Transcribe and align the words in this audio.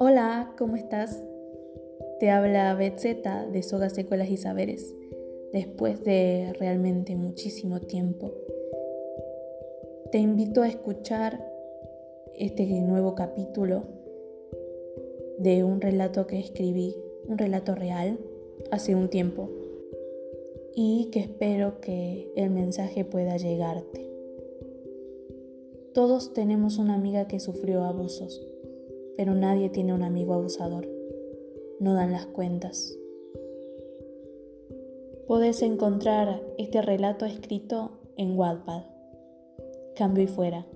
Hola, 0.00 0.54
¿cómo 0.56 0.76
estás? 0.76 1.20
Te 2.20 2.30
habla 2.30 2.72
Betzeta 2.74 3.48
de 3.48 3.64
Sogas 3.64 3.94
Secuelas 3.94 4.30
y 4.30 4.36
Saberes, 4.36 4.94
después 5.52 6.04
de 6.04 6.52
realmente 6.56 7.16
muchísimo 7.16 7.80
tiempo. 7.80 8.30
Te 10.12 10.18
invito 10.18 10.62
a 10.62 10.68
escuchar 10.68 11.44
este 12.36 12.64
nuevo 12.82 13.16
capítulo 13.16 13.86
de 15.38 15.64
un 15.64 15.80
relato 15.80 16.28
que 16.28 16.38
escribí, 16.38 16.94
un 17.26 17.36
relato 17.36 17.74
real, 17.74 18.20
hace 18.70 18.94
un 18.94 19.08
tiempo 19.08 19.50
y 20.76 21.08
que 21.10 21.18
espero 21.18 21.80
que 21.80 22.30
el 22.36 22.50
mensaje 22.50 23.04
pueda 23.04 23.36
llegarte. 23.36 24.08
Todos 25.92 26.32
tenemos 26.34 26.78
una 26.78 26.94
amiga 26.94 27.26
que 27.26 27.40
sufrió 27.40 27.82
abusos, 27.82 28.46
pero 29.18 29.34
nadie 29.34 29.68
tiene 29.68 29.92
un 29.92 30.04
amigo 30.04 30.32
abusador. 30.32 30.88
No 31.80 31.92
dan 31.94 32.12
las 32.12 32.26
cuentas. 32.26 32.96
Puedes 35.26 35.60
encontrar 35.62 36.40
este 36.56 36.82
relato 36.82 37.26
escrito 37.26 37.98
en 38.16 38.38
Wattpad. 38.38 38.84
Cambio 39.96 40.22
y 40.22 40.28
fuera. 40.28 40.66